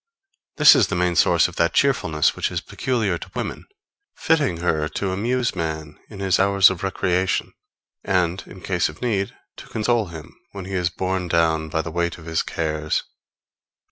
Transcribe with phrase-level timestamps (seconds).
[0.57, 3.67] This is the source of that cheerfulness which is peculiar to women,
[4.15, 7.53] fitting her to amuse man in his hours of recreation,
[8.03, 11.91] and, in case of need, to console him when he is borne down by the
[11.91, 13.03] weight of his cares.